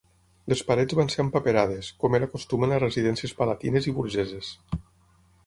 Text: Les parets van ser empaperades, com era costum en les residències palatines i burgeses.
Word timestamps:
Les 0.51 0.61
parets 0.69 0.95
van 0.99 1.11
ser 1.15 1.19
empaperades, 1.23 1.89
com 2.05 2.17
era 2.21 2.31
costum 2.33 2.67
en 2.69 2.73
les 2.75 2.83
residències 2.85 3.37
palatines 3.43 3.91
i 3.93 3.95
burgeses. 4.01 4.51